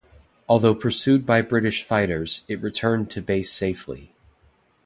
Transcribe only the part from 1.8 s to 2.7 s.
fighters, it